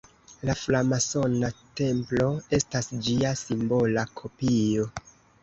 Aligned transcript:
La 0.49 0.53
framasona 0.59 1.51
templo 1.81 2.31
estas 2.59 2.91
ĝia 3.09 3.35
simbola 3.43 4.09
kopio. 4.23 4.91